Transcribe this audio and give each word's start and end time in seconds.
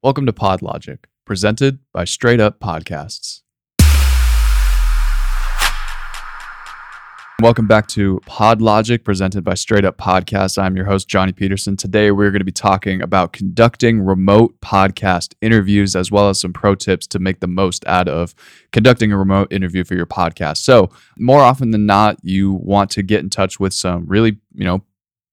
Welcome 0.00 0.26
to 0.26 0.32
PodLogic, 0.32 0.98
presented 1.24 1.80
by 1.92 2.04
Straight 2.04 2.38
Up 2.38 2.60
Podcasts. 2.60 3.40
Welcome 7.42 7.66
back 7.66 7.88
to 7.88 8.20
PodLogic, 8.24 9.02
presented 9.02 9.42
by 9.42 9.54
Straight 9.54 9.84
Up 9.84 9.98
Podcasts. 9.98 10.56
I'm 10.56 10.76
your 10.76 10.84
host, 10.84 11.08
Johnny 11.08 11.32
Peterson. 11.32 11.76
Today, 11.76 12.12
we're 12.12 12.30
going 12.30 12.38
to 12.38 12.44
be 12.44 12.52
talking 12.52 13.02
about 13.02 13.32
conducting 13.32 14.00
remote 14.00 14.54
podcast 14.60 15.34
interviews, 15.40 15.96
as 15.96 16.12
well 16.12 16.28
as 16.28 16.40
some 16.40 16.52
pro 16.52 16.76
tips 16.76 17.08
to 17.08 17.18
make 17.18 17.40
the 17.40 17.48
most 17.48 17.84
out 17.88 18.06
of 18.06 18.36
conducting 18.70 19.10
a 19.10 19.18
remote 19.18 19.52
interview 19.52 19.82
for 19.82 19.96
your 19.96 20.06
podcast. 20.06 20.58
So, 20.58 20.90
more 21.18 21.40
often 21.40 21.72
than 21.72 21.86
not, 21.86 22.18
you 22.22 22.52
want 22.52 22.92
to 22.92 23.02
get 23.02 23.18
in 23.18 23.30
touch 23.30 23.58
with 23.58 23.74
some 23.74 24.06
really, 24.06 24.38
you 24.54 24.64
know, 24.64 24.84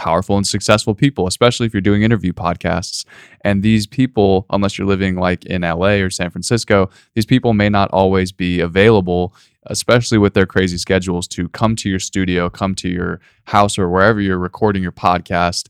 powerful 0.00 0.38
and 0.38 0.46
successful 0.46 0.94
people, 0.94 1.26
especially 1.26 1.66
if 1.66 1.74
you're 1.74 1.82
doing 1.82 2.02
interview 2.02 2.32
podcasts. 2.32 3.04
And 3.42 3.62
these 3.62 3.86
people, 3.86 4.46
unless 4.48 4.78
you're 4.78 4.86
living 4.86 5.16
like 5.16 5.44
in 5.44 5.60
LA 5.60 6.00
or 6.00 6.08
San 6.08 6.30
Francisco, 6.30 6.88
these 7.14 7.26
people 7.26 7.52
may 7.52 7.68
not 7.68 7.90
always 7.90 8.32
be 8.32 8.60
available, 8.60 9.34
especially 9.66 10.16
with 10.16 10.32
their 10.32 10.46
crazy 10.46 10.78
schedules, 10.78 11.28
to 11.28 11.50
come 11.50 11.76
to 11.76 11.90
your 11.90 11.98
studio, 11.98 12.48
come 12.48 12.74
to 12.76 12.88
your 12.88 13.20
house, 13.44 13.78
or 13.78 13.90
wherever 13.90 14.22
you're 14.22 14.38
recording 14.38 14.82
your 14.82 14.90
podcast 14.90 15.68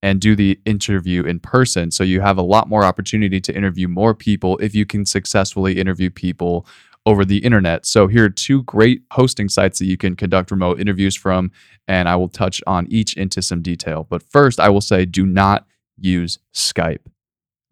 and 0.00 0.20
do 0.20 0.36
the 0.36 0.60
interview 0.64 1.24
in 1.24 1.40
person. 1.40 1.90
So 1.90 2.04
you 2.04 2.20
have 2.20 2.38
a 2.38 2.42
lot 2.42 2.68
more 2.68 2.84
opportunity 2.84 3.40
to 3.40 3.52
interview 3.52 3.88
more 3.88 4.14
people 4.14 4.58
if 4.58 4.76
you 4.76 4.86
can 4.86 5.04
successfully 5.04 5.80
interview 5.80 6.08
people 6.08 6.66
over 7.04 7.24
the 7.24 7.38
internet. 7.38 7.84
So 7.84 8.06
here 8.06 8.24
are 8.26 8.30
two 8.30 8.62
great 8.62 9.02
hosting 9.12 9.48
sites 9.48 9.78
that 9.78 9.86
you 9.86 9.96
can 9.96 10.14
conduct 10.16 10.50
remote 10.50 10.80
interviews 10.80 11.16
from, 11.16 11.50
and 11.88 12.08
I 12.08 12.16
will 12.16 12.28
touch 12.28 12.62
on 12.66 12.86
each 12.88 13.14
into 13.16 13.42
some 13.42 13.62
detail. 13.62 14.06
But 14.08 14.22
first, 14.22 14.60
I 14.60 14.68
will 14.68 14.80
say 14.80 15.04
do 15.04 15.26
not 15.26 15.66
use 15.98 16.38
Skype. 16.54 17.06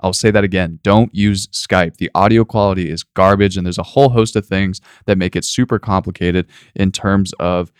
I'll 0.01 0.13
say 0.13 0.31
that 0.31 0.45
again. 0.45 0.81
Don't 0.83 1.15
use 1.15 1.47
Skype. 1.49 1.99
The 1.99 2.11
audio 2.15 2.45
quality 2.45 2.91
is 2.91 3.03
garbage, 3.03 3.57
and 3.57 3.67
there's 3.67 3.79
a 3.79 3.83
whole 3.83 4.09
host 4.09 4.35
of 4.35 4.47
things 4.47 4.81
that 5.07 5.19
make 5.19 5.37
it 5.37 5.45
super 5.45 5.79
complicated 5.79 6.47
in 6.75 6.91
terms 6.91 7.33
of 7.35 7.71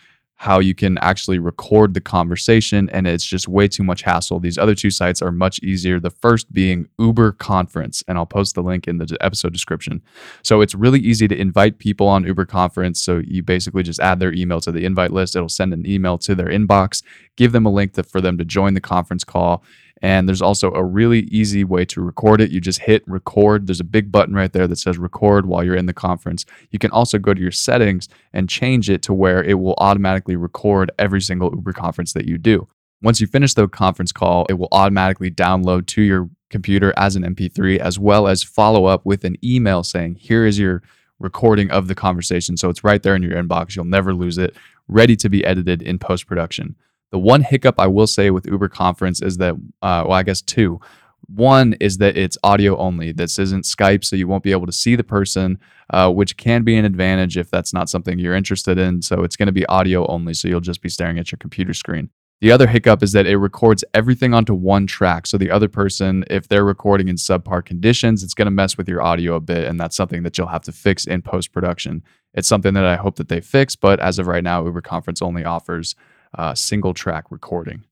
how 0.41 0.57
you 0.57 0.73
can 0.73 0.97
actually 0.97 1.37
record 1.37 1.93
the 1.93 2.01
conversation 2.01 2.89
and 2.89 3.05
it's 3.05 3.23
just 3.23 3.47
way 3.47 3.67
too 3.67 3.83
much 3.83 4.01
hassle. 4.01 4.39
These 4.39 4.57
other 4.57 4.73
two 4.73 4.89
sites 4.89 5.21
are 5.21 5.31
much 5.31 5.59
easier. 5.59 5.99
The 5.99 6.09
first 6.09 6.51
being 6.51 6.87
Uber 6.97 7.33
Conference, 7.33 8.03
and 8.07 8.17
I'll 8.17 8.25
post 8.25 8.55
the 8.55 8.63
link 8.63 8.87
in 8.87 8.97
the 8.97 9.15
episode 9.21 9.53
description. 9.53 10.01
So 10.41 10.61
it's 10.61 10.73
really 10.73 10.99
easy 10.99 11.27
to 11.27 11.39
invite 11.39 11.77
people 11.77 12.07
on 12.07 12.23
Uber 12.23 12.45
Conference. 12.45 12.99
So 12.99 13.21
you 13.23 13.43
basically 13.43 13.83
just 13.83 13.99
add 13.99 14.19
their 14.19 14.33
email 14.33 14.59
to 14.61 14.71
the 14.71 14.83
invite 14.83 15.11
list. 15.11 15.35
It'll 15.35 15.47
send 15.47 15.75
an 15.75 15.85
email 15.85 16.17
to 16.17 16.33
their 16.33 16.47
inbox, 16.47 17.03
give 17.37 17.51
them 17.51 17.67
a 17.67 17.71
link 17.71 17.93
to, 17.93 18.01
for 18.01 18.19
them 18.19 18.39
to 18.39 18.43
join 18.43 18.73
the 18.73 18.81
conference 18.81 19.23
call, 19.23 19.63
and 20.01 20.27
there's 20.27 20.41
also 20.41 20.71
a 20.73 20.83
really 20.83 21.21
easy 21.21 21.63
way 21.63 21.85
to 21.85 22.01
record 22.01 22.41
it. 22.41 22.51
You 22.51 22.59
just 22.59 22.79
hit 22.79 23.03
record. 23.07 23.67
There's 23.67 23.79
a 23.79 23.85
big 23.85 24.11
button 24.11 24.33
right 24.33 24.51
there 24.51 24.67
that 24.67 24.77
says 24.77 24.97
record 24.97 25.45
while 25.45 25.63
you're 25.63 25.75
in 25.75 25.85
the 25.85 25.93
conference. 25.93 26.45
You 26.71 26.79
can 26.79 26.91
also 26.91 27.19
go 27.19 27.33
to 27.33 27.41
your 27.41 27.51
settings 27.51 28.09
and 28.33 28.49
change 28.49 28.89
it 28.89 29.01
to 29.03 29.13
where 29.13 29.43
it 29.43 29.59
will 29.59 29.75
automatically 29.77 30.35
record 30.35 30.91
every 30.97 31.21
single 31.21 31.51
Uber 31.53 31.73
conference 31.73 32.13
that 32.13 32.25
you 32.25 32.37
do. 32.37 32.67
Once 33.03 33.21
you 33.21 33.27
finish 33.27 33.53
the 33.53 33.67
conference 33.67 34.11
call, 34.11 34.45
it 34.49 34.53
will 34.53 34.69
automatically 34.71 35.31
download 35.31 35.87
to 35.87 36.01
your 36.01 36.29
computer 36.49 36.93
as 36.97 37.15
an 37.15 37.23
MP3, 37.23 37.77
as 37.77 37.97
well 37.97 38.27
as 38.27 38.43
follow 38.43 38.85
up 38.85 39.05
with 39.05 39.23
an 39.23 39.37
email 39.43 39.83
saying, 39.83 40.15
here 40.15 40.45
is 40.45 40.59
your 40.59 40.83
recording 41.19 41.71
of 41.71 41.87
the 41.87 41.95
conversation. 41.95 42.57
So 42.57 42.69
it's 42.69 42.83
right 42.83 43.01
there 43.01 43.15
in 43.15 43.23
your 43.23 43.41
inbox. 43.41 43.75
You'll 43.75 43.85
never 43.85 44.13
lose 44.13 44.37
it, 44.37 44.55
ready 44.87 45.15
to 45.15 45.29
be 45.29 45.45
edited 45.45 45.81
in 45.81 45.99
post 45.99 46.27
production. 46.27 46.75
The 47.11 47.19
one 47.19 47.41
hiccup 47.41 47.75
I 47.79 47.87
will 47.87 48.07
say 48.07 48.31
with 48.31 48.47
Uber 48.47 48.69
Conference 48.69 49.21
is 49.21 49.37
that, 49.37 49.55
uh, 49.81 50.03
well, 50.07 50.13
I 50.13 50.23
guess 50.23 50.41
two. 50.41 50.79
One 51.27 51.73
is 51.79 51.97
that 51.99 52.17
it's 52.17 52.37
audio 52.43 52.75
only. 52.77 53.11
This 53.11 53.37
isn't 53.37 53.65
Skype, 53.65 54.03
so 54.03 54.15
you 54.15 54.27
won't 54.27 54.43
be 54.43 54.51
able 54.51 54.65
to 54.65 54.71
see 54.71 54.95
the 54.95 55.03
person, 55.03 55.59
uh, 55.89 56.11
which 56.11 56.35
can 56.35 56.63
be 56.63 56.75
an 56.77 56.85
advantage 56.85 57.37
if 57.37 57.49
that's 57.49 57.73
not 57.73 57.89
something 57.89 58.17
you're 58.17 58.35
interested 58.35 58.77
in. 58.77 59.01
So 59.01 59.23
it's 59.23 59.35
going 59.35 59.47
to 59.47 59.53
be 59.53 59.65
audio 59.67 60.07
only, 60.07 60.33
so 60.33 60.47
you'll 60.47 60.61
just 60.61 60.81
be 60.81 60.89
staring 60.89 61.19
at 61.19 61.31
your 61.31 61.37
computer 61.37 61.73
screen. 61.73 62.09
The 62.41 62.51
other 62.51 62.65
hiccup 62.65 63.03
is 63.03 63.11
that 63.11 63.27
it 63.27 63.37
records 63.37 63.83
everything 63.93 64.33
onto 64.33 64.55
one 64.55 64.87
track. 64.87 65.27
So 65.27 65.37
the 65.37 65.51
other 65.51 65.67
person, 65.67 66.25
if 66.27 66.47
they're 66.47 66.65
recording 66.65 67.07
in 67.07 67.17
subpar 67.17 67.63
conditions, 67.63 68.23
it's 68.23 68.33
going 68.33 68.47
to 68.47 68.51
mess 68.51 68.77
with 68.77 68.89
your 68.89 69.03
audio 69.03 69.35
a 69.35 69.39
bit, 69.39 69.67
and 69.67 69.79
that's 69.79 69.95
something 69.95 70.23
that 70.23 70.37
you'll 70.39 70.47
have 70.47 70.63
to 70.63 70.71
fix 70.71 71.05
in 71.05 71.21
post 71.21 71.51
production. 71.53 72.03
It's 72.33 72.47
something 72.47 72.73
that 72.73 72.85
I 72.85 72.95
hope 72.95 73.17
that 73.17 73.29
they 73.29 73.41
fix, 73.41 73.75
but 73.75 73.99
as 73.99 74.17
of 74.17 74.25
right 74.25 74.43
now, 74.43 74.65
Uber 74.65 74.81
Conference 74.81 75.21
only 75.21 75.45
offers 75.45 75.95
uh, 76.37 76.55
single 76.55 76.93
track 76.93 77.25
recording. 77.29 77.83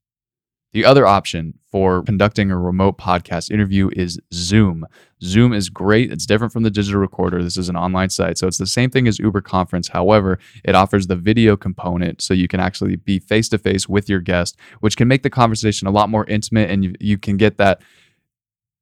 The 0.72 0.86
other 0.86 1.08
option 1.08 1.58
for 1.72 2.04
conducting 2.04 2.52
a 2.52 2.58
remote 2.58 3.00
podcast 3.00 3.50
interview 3.50 3.90
is 3.94 4.20
Zoom. 4.32 4.86
Zoom 5.24 5.52
is 5.52 5.68
great. 5.68 6.12
It's 6.12 6.28
different 6.28 6.54
from 6.54 6.62
the 6.62 6.70
digital 6.70 7.02
recorder. 7.02 7.42
This 7.42 7.58
is 7.58 7.70
an 7.70 7.76
online 7.76 8.12
site. 8.12 8.38
So 8.38 8.46
it's 8.46 8.60
the 8.60 8.68
same 8.68 8.92
thing 8.92 9.08
as 9.08 9.18
Uber 9.18 9.42
Conference. 9.42 9.88
However, 9.88 10.38
it 10.64 10.76
offers 10.76 11.08
the 11.08 11.16
video 11.16 11.58
component 11.58 12.22
so 12.22 12.36
you 12.36 12.48
can 12.48 12.60
actually 12.60 12.98
be 12.98 13.18
face 13.18 13.50
to 13.50 13.58
face 13.58 13.90
with 13.90 14.10
your 14.10 14.20
guest, 14.20 14.58
which 14.80 14.96
can 14.96 15.08
make 15.08 15.24
the 15.24 15.30
conversation 15.32 15.88
a 15.88 15.92
lot 15.92 16.08
more 16.10 16.26
intimate 16.28 16.70
and 16.70 16.84
you, 16.84 16.94
you 17.00 17.18
can 17.18 17.38
get 17.38 17.58
that 17.58 17.82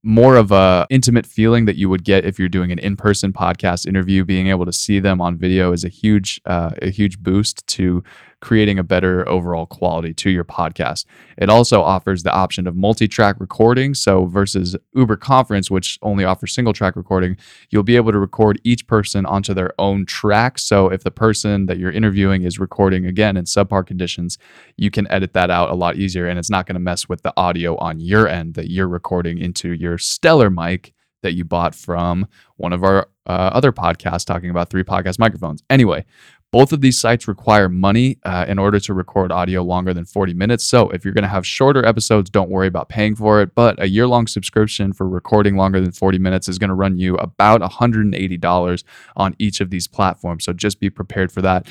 more 0.03 0.35
of 0.35 0.51
a 0.51 0.85
intimate 0.90 1.25
feeling 1.25 1.66
that 1.66 1.75
you 1.75 1.90
would 1.90 2.03
get 2.03 2.23
if 2.23 2.38
you're 2.38 2.47
doing 2.47 2.72
an 2.72 2.79
in-person 2.79 3.34
podcast 3.34 3.85
interview 3.85 4.23
being 4.23 4.47
able 4.47 4.66
to 4.66 4.72
see 4.72 5.00
them 5.00 5.19
on 5.19 5.38
video 5.38 5.72
is 5.72 5.84
a 5.84 5.90
huge 5.90 6.40
uh, 6.46 6.72
a 6.81 6.90
huge 6.90 7.19
boost 7.19 7.66
to 7.67 8.03
creating 8.40 8.78
a 8.78 8.84
better 8.84 9.28
overall 9.28 9.66
quality 9.66 10.14
to 10.14 10.30
your 10.30 10.44
podcast. 10.44 11.06
It 11.38 11.50
also 11.50 11.81
offers 11.81 12.24
the 12.24 12.31
option 12.31 12.68
of 12.68 12.75
multi-track 12.75 13.40
recording. 13.40 13.96
So 13.96 14.25
versus 14.25 14.75
Uber 14.94 15.18
Conference, 15.18 15.72
which 15.72 15.98
only 16.03 16.24
offers 16.24 16.53
single 16.53 16.74
track 16.74 16.96
recording, 16.96 17.38
you'll 17.70 17.84
be 17.84 17.96
able 17.96 18.12
to 18.12 18.20
record 18.20 18.62
each 18.64 18.86
person 18.86 19.26
onto 19.26 19.53
their 19.53 19.74
own 19.80 20.06
track. 20.06 20.59
So 20.59 20.90
if 20.90 21.03
the 21.03 21.12
person 21.12 21.66
that 21.66 21.80
you're 21.80 21.92
interviewing 21.92 22.44
is 22.44 22.59
recording 22.59 23.06
again 23.06 23.38
in 23.38 23.46
subpar 23.46 23.86
conditions, 23.86 24.38
you 24.78 24.92
can 24.92 25.09
edit 25.12 25.34
that 25.34 25.50
out 25.50 25.72
a 25.72 25.76
lot 25.76 25.96
easier 25.96 26.28
and 26.28 26.38
it's 26.38 26.52
not 26.52 26.68
going 26.68 26.76
to 26.76 26.80
mess 26.80 27.09
with 27.09 27.24
the 27.24 27.34
audio 27.38 27.76
on 27.78 28.00
your 28.00 28.28
end 28.28 28.53
that 28.53 28.70
you're 28.70 28.88
recording 28.88 29.40
into 29.40 29.74
your 29.74 29.97
stellar 29.97 30.52
mic 30.52 30.94
that 31.24 31.34
you 31.34 31.44
bought 31.44 31.74
from 31.74 32.28
one 32.58 32.74
of 32.74 32.84
our 32.84 33.09
uh, 33.26 33.52
other 33.53 33.72
podcasts 33.72 34.26
talking 34.26 34.50
about 34.50 34.70
three 34.70 34.84
podcast 34.84 35.20
microphones. 35.20 35.64
Anyway, 35.70 36.06
both 36.52 36.72
of 36.72 36.80
these 36.80 36.97
sites 36.97 37.28
require 37.28 37.68
money 37.68 38.18
uh, 38.24 38.46
in 38.47 38.58
order 38.58 38.80
to 38.80 38.94
record 38.94 39.31
audio 39.31 39.62
longer 39.62 39.94
than 39.94 40.06
40 40.06 40.34
minutes. 40.34 40.63
So 40.63 40.90
if 40.90 41.03
you're 41.03 41.13
going 41.13 41.24
to 41.24 41.28
have 41.28 41.46
shorter 41.46 41.85
episodes, 41.85 42.30
don't 42.30 42.50
worry 42.50 42.68
about 42.68 42.88
paying 42.88 43.16
for 43.16 43.41
it. 43.41 43.53
But 43.53 43.81
a 43.81 43.90
year 43.90 44.08
long 44.08 44.28
subscription 44.28 44.94
for 44.94 45.08
recording 45.08 45.58
longer 45.58 45.81
than 45.81 45.91
40 45.91 46.19
minutes 46.19 46.47
is 46.47 46.58
going 46.58 46.69
to 46.69 46.75
run 46.75 46.97
you 46.97 47.16
about 47.16 47.62
$180 47.62 48.84
on 49.18 49.35
each 49.38 49.59
of 49.59 49.69
these 49.69 49.88
platforms. 49.88 50.46
So 50.46 50.53
just 50.53 50.80
be 50.80 50.90
prepared 50.90 51.31
for 51.31 51.41
that. 51.41 51.68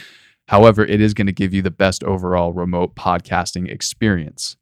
However, 0.48 0.84
it 0.84 1.00
is 1.00 1.14
going 1.14 1.26
to 1.26 1.32
give 1.32 1.54
you 1.54 1.62
the 1.62 1.70
best 1.70 2.04
overall 2.04 2.52
remote 2.52 2.94
podcasting 2.94 3.70
experience. 3.70 4.56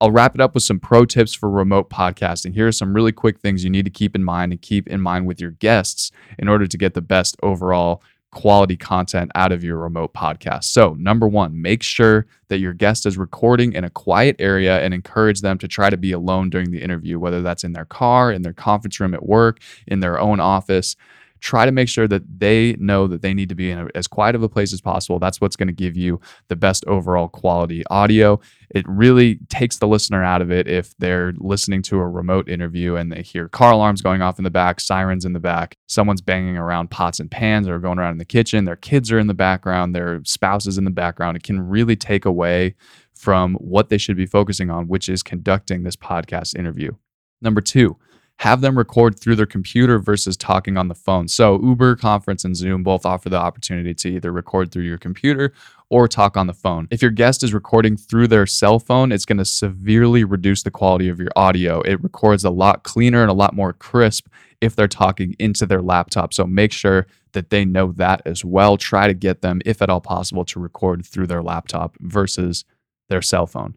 I'll 0.00 0.12
wrap 0.12 0.34
it 0.34 0.40
up 0.40 0.54
with 0.54 0.62
some 0.62 0.78
pro 0.78 1.04
tips 1.04 1.34
for 1.34 1.50
remote 1.50 1.90
podcasting. 1.90 2.54
Here 2.54 2.68
are 2.68 2.72
some 2.72 2.94
really 2.94 3.12
quick 3.12 3.40
things 3.40 3.64
you 3.64 3.70
need 3.70 3.84
to 3.84 3.90
keep 3.90 4.14
in 4.14 4.22
mind 4.22 4.52
and 4.52 4.62
keep 4.62 4.88
in 4.88 5.00
mind 5.00 5.26
with 5.26 5.40
your 5.40 5.50
guests 5.50 6.12
in 6.38 6.48
order 6.48 6.66
to 6.66 6.78
get 6.78 6.94
the 6.94 7.02
best 7.02 7.36
overall 7.42 8.02
quality 8.32 8.76
content 8.76 9.30
out 9.34 9.52
of 9.52 9.64
your 9.64 9.78
remote 9.78 10.12
podcast. 10.12 10.64
So, 10.64 10.94
number 10.94 11.26
one, 11.26 11.60
make 11.60 11.82
sure 11.82 12.26
that 12.48 12.58
your 12.58 12.72
guest 12.72 13.06
is 13.06 13.16
recording 13.16 13.72
in 13.72 13.84
a 13.84 13.90
quiet 13.90 14.36
area 14.38 14.80
and 14.80 14.92
encourage 14.92 15.40
them 15.40 15.58
to 15.58 15.68
try 15.68 15.90
to 15.90 15.96
be 15.96 16.12
alone 16.12 16.50
during 16.50 16.70
the 16.70 16.82
interview, 16.82 17.18
whether 17.18 17.42
that's 17.42 17.64
in 17.64 17.72
their 17.72 17.84
car, 17.84 18.32
in 18.32 18.42
their 18.42 18.52
conference 18.52 19.00
room 19.00 19.14
at 19.14 19.26
work, 19.26 19.60
in 19.86 20.00
their 20.00 20.18
own 20.18 20.40
office 20.40 20.96
try 21.40 21.64
to 21.64 21.72
make 21.72 21.88
sure 21.88 22.08
that 22.08 22.22
they 22.38 22.76
know 22.78 23.06
that 23.06 23.22
they 23.22 23.34
need 23.34 23.48
to 23.48 23.54
be 23.54 23.70
in 23.70 23.78
a, 23.78 23.88
as 23.94 24.06
quiet 24.06 24.34
of 24.34 24.42
a 24.42 24.48
place 24.48 24.72
as 24.72 24.80
possible. 24.80 25.18
That's 25.18 25.40
what's 25.40 25.56
going 25.56 25.68
to 25.68 25.72
give 25.72 25.96
you 25.96 26.20
the 26.48 26.56
best 26.56 26.84
overall 26.86 27.28
quality 27.28 27.84
audio. 27.90 28.40
It 28.70 28.84
really 28.88 29.36
takes 29.48 29.78
the 29.78 29.88
listener 29.88 30.22
out 30.22 30.42
of 30.42 30.50
it 30.50 30.68
if 30.68 30.96
they're 30.98 31.32
listening 31.38 31.82
to 31.82 31.98
a 31.98 32.08
remote 32.08 32.48
interview 32.48 32.96
and 32.96 33.10
they 33.10 33.22
hear 33.22 33.48
car 33.48 33.72
alarms 33.72 34.02
going 34.02 34.22
off 34.22 34.38
in 34.38 34.44
the 34.44 34.50
back, 34.50 34.80
sirens 34.80 35.24
in 35.24 35.32
the 35.32 35.40
back, 35.40 35.76
someone's 35.86 36.20
banging 36.20 36.58
around 36.58 36.90
pots 36.90 37.20
and 37.20 37.30
pans 37.30 37.66
or 37.66 37.78
going 37.78 37.98
around 37.98 38.12
in 38.12 38.18
the 38.18 38.24
kitchen, 38.24 38.64
their 38.64 38.76
kids 38.76 39.10
are 39.10 39.18
in 39.18 39.26
the 39.26 39.34
background, 39.34 39.94
their 39.94 40.20
spouses 40.24 40.78
in 40.78 40.84
the 40.84 40.90
background. 40.90 41.36
It 41.36 41.42
can 41.42 41.60
really 41.60 41.96
take 41.96 42.24
away 42.24 42.74
from 43.14 43.54
what 43.54 43.88
they 43.88 43.98
should 43.98 44.16
be 44.16 44.26
focusing 44.26 44.70
on, 44.70 44.86
which 44.86 45.08
is 45.08 45.22
conducting 45.22 45.82
this 45.82 45.96
podcast 45.96 46.54
interview. 46.56 46.92
Number 47.40 47.60
two, 47.60 47.96
have 48.38 48.60
them 48.60 48.78
record 48.78 49.18
through 49.18 49.34
their 49.34 49.46
computer 49.46 49.98
versus 49.98 50.36
talking 50.36 50.76
on 50.76 50.86
the 50.86 50.94
phone. 50.94 51.26
So, 51.26 51.60
Uber, 51.60 51.96
Conference, 51.96 52.44
and 52.44 52.56
Zoom 52.56 52.84
both 52.84 53.04
offer 53.04 53.28
the 53.28 53.36
opportunity 53.36 53.94
to 53.94 54.08
either 54.10 54.30
record 54.30 54.70
through 54.70 54.84
your 54.84 54.98
computer 54.98 55.52
or 55.90 56.06
talk 56.06 56.36
on 56.36 56.46
the 56.46 56.54
phone. 56.54 56.86
If 56.90 57.02
your 57.02 57.10
guest 57.10 57.42
is 57.42 57.52
recording 57.52 57.96
through 57.96 58.28
their 58.28 58.46
cell 58.46 58.78
phone, 58.78 59.10
it's 59.10 59.24
going 59.24 59.38
to 59.38 59.44
severely 59.44 60.22
reduce 60.22 60.62
the 60.62 60.70
quality 60.70 61.08
of 61.08 61.18
your 61.18 61.30
audio. 61.34 61.80
It 61.80 62.02
records 62.02 62.44
a 62.44 62.50
lot 62.50 62.84
cleaner 62.84 63.22
and 63.22 63.30
a 63.30 63.34
lot 63.34 63.54
more 63.54 63.72
crisp 63.72 64.28
if 64.60 64.76
they're 64.76 64.86
talking 64.86 65.34
into 65.40 65.66
their 65.66 65.82
laptop. 65.82 66.32
So, 66.32 66.46
make 66.46 66.70
sure 66.72 67.08
that 67.32 67.50
they 67.50 67.64
know 67.64 67.90
that 67.92 68.22
as 68.24 68.44
well. 68.44 68.76
Try 68.76 69.08
to 69.08 69.14
get 69.14 69.42
them, 69.42 69.60
if 69.66 69.82
at 69.82 69.90
all 69.90 70.00
possible, 70.00 70.44
to 70.44 70.60
record 70.60 71.04
through 71.04 71.26
their 71.26 71.42
laptop 71.42 71.96
versus 72.00 72.64
their 73.08 73.22
cell 73.22 73.46
phone. 73.46 73.74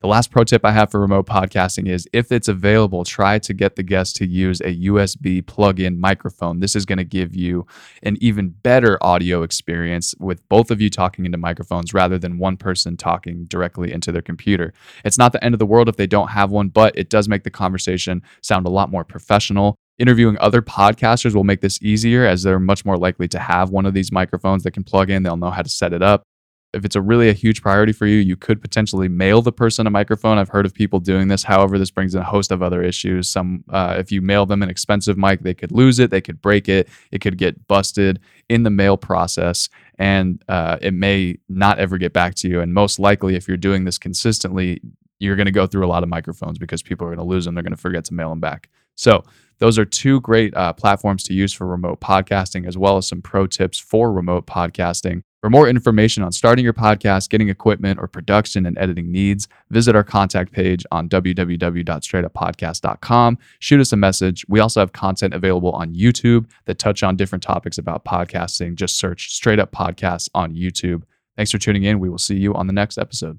The 0.00 0.08
last 0.08 0.30
pro 0.30 0.44
tip 0.44 0.64
I 0.64 0.72
have 0.72 0.90
for 0.90 0.98
remote 0.98 1.26
podcasting 1.26 1.86
is 1.86 2.08
if 2.14 2.32
it's 2.32 2.48
available, 2.48 3.04
try 3.04 3.38
to 3.40 3.52
get 3.52 3.76
the 3.76 3.82
guest 3.82 4.16
to 4.16 4.26
use 4.26 4.62
a 4.62 4.74
USB 4.86 5.46
plug 5.46 5.78
in 5.78 6.00
microphone. 6.00 6.60
This 6.60 6.74
is 6.74 6.86
going 6.86 6.96
to 6.96 7.04
give 7.04 7.36
you 7.36 7.66
an 8.02 8.16
even 8.18 8.48
better 8.48 8.96
audio 9.02 9.42
experience 9.42 10.14
with 10.18 10.48
both 10.48 10.70
of 10.70 10.80
you 10.80 10.88
talking 10.88 11.26
into 11.26 11.36
microphones 11.36 11.92
rather 11.92 12.16
than 12.16 12.38
one 12.38 12.56
person 12.56 12.96
talking 12.96 13.44
directly 13.44 13.92
into 13.92 14.10
their 14.10 14.22
computer. 14.22 14.72
It's 15.04 15.18
not 15.18 15.32
the 15.32 15.44
end 15.44 15.54
of 15.54 15.58
the 15.58 15.66
world 15.66 15.86
if 15.86 15.96
they 15.96 16.06
don't 16.06 16.28
have 16.28 16.50
one, 16.50 16.68
but 16.68 16.96
it 16.96 17.10
does 17.10 17.28
make 17.28 17.44
the 17.44 17.50
conversation 17.50 18.22
sound 18.40 18.66
a 18.66 18.70
lot 18.70 18.90
more 18.90 19.04
professional. 19.04 19.76
Interviewing 19.98 20.38
other 20.40 20.62
podcasters 20.62 21.34
will 21.34 21.44
make 21.44 21.60
this 21.60 21.78
easier 21.82 22.24
as 22.24 22.42
they're 22.42 22.58
much 22.58 22.86
more 22.86 22.96
likely 22.96 23.28
to 23.28 23.38
have 23.38 23.68
one 23.68 23.84
of 23.84 23.92
these 23.92 24.10
microphones 24.10 24.62
that 24.62 24.70
can 24.70 24.82
plug 24.82 25.10
in. 25.10 25.24
They'll 25.24 25.36
know 25.36 25.50
how 25.50 25.60
to 25.60 25.68
set 25.68 25.92
it 25.92 26.02
up 26.02 26.22
if 26.72 26.84
it's 26.84 26.94
a 26.94 27.00
really 27.00 27.28
a 27.28 27.32
huge 27.32 27.62
priority 27.62 27.92
for 27.92 28.06
you, 28.06 28.18
you 28.18 28.36
could 28.36 28.60
potentially 28.60 29.08
mail 29.08 29.42
the 29.42 29.52
person 29.52 29.86
a 29.86 29.90
microphone. 29.90 30.38
I've 30.38 30.48
heard 30.48 30.66
of 30.66 30.72
people 30.72 31.00
doing 31.00 31.28
this. 31.28 31.42
However, 31.42 31.78
this 31.78 31.90
brings 31.90 32.14
in 32.14 32.20
a 32.20 32.24
host 32.24 32.52
of 32.52 32.62
other 32.62 32.82
issues. 32.82 33.28
Some, 33.28 33.64
uh, 33.70 33.96
if 33.98 34.12
you 34.12 34.22
mail 34.22 34.46
them 34.46 34.62
an 34.62 34.70
expensive 34.70 35.18
mic, 35.18 35.40
they 35.40 35.54
could 35.54 35.72
lose 35.72 35.98
it, 35.98 36.10
they 36.10 36.20
could 36.20 36.40
break 36.40 36.68
it, 36.68 36.88
it 37.10 37.20
could 37.20 37.38
get 37.38 37.66
busted 37.66 38.20
in 38.48 38.62
the 38.62 38.70
mail 38.70 38.96
process, 38.96 39.68
and 39.98 40.42
uh, 40.48 40.78
it 40.80 40.94
may 40.94 41.38
not 41.48 41.78
ever 41.78 41.98
get 41.98 42.12
back 42.12 42.34
to 42.36 42.48
you. 42.48 42.60
And 42.60 42.72
most 42.72 42.98
likely, 42.98 43.34
if 43.34 43.48
you're 43.48 43.56
doing 43.56 43.84
this 43.84 43.98
consistently, 43.98 44.80
you're 45.18 45.36
going 45.36 45.46
to 45.46 45.52
go 45.52 45.66
through 45.66 45.84
a 45.84 45.88
lot 45.88 46.02
of 46.02 46.08
microphones 46.08 46.58
because 46.58 46.82
people 46.82 47.06
are 47.06 47.10
going 47.10 47.18
to 47.18 47.30
lose 47.30 47.44
them. 47.44 47.54
They're 47.54 47.62
going 47.62 47.72
to 47.72 47.76
forget 47.76 48.04
to 48.06 48.14
mail 48.14 48.30
them 48.30 48.40
back. 48.40 48.70
So 48.94 49.24
those 49.58 49.78
are 49.78 49.84
two 49.84 50.20
great 50.20 50.54
uh, 50.56 50.72
platforms 50.72 51.24
to 51.24 51.34
use 51.34 51.52
for 51.52 51.66
remote 51.66 52.00
podcasting, 52.00 52.66
as 52.66 52.78
well 52.78 52.96
as 52.96 53.08
some 53.08 53.22
pro 53.22 53.46
tips 53.46 53.78
for 53.78 54.12
remote 54.12 54.46
podcasting. 54.46 55.22
For 55.40 55.48
more 55.48 55.68
information 55.68 56.22
on 56.22 56.32
starting 56.32 56.64
your 56.64 56.74
podcast, 56.74 57.30
getting 57.30 57.48
equipment, 57.48 57.98
or 57.98 58.06
production 58.06 58.66
and 58.66 58.76
editing 58.76 59.10
needs, 59.10 59.48
visit 59.70 59.96
our 59.96 60.04
contact 60.04 60.52
page 60.52 60.84
on 60.92 61.08
www.straightuppodcast.com. 61.08 63.38
Shoot 63.58 63.80
us 63.80 63.92
a 63.92 63.96
message. 63.96 64.44
We 64.48 64.60
also 64.60 64.80
have 64.80 64.92
content 64.92 65.32
available 65.32 65.72
on 65.72 65.94
YouTube 65.94 66.44
that 66.66 66.78
touch 66.78 67.02
on 67.02 67.16
different 67.16 67.42
topics 67.42 67.78
about 67.78 68.04
podcasting. 68.04 68.74
Just 68.74 68.98
search 68.98 69.32
Straight 69.32 69.58
Up 69.58 69.72
Podcasts 69.72 70.28
on 70.34 70.54
YouTube. 70.54 71.04
Thanks 71.36 71.50
for 71.50 71.58
tuning 71.58 71.84
in. 71.84 72.00
We 72.00 72.10
will 72.10 72.18
see 72.18 72.36
you 72.36 72.52
on 72.52 72.66
the 72.66 72.74
next 72.74 72.98
episode. 72.98 73.38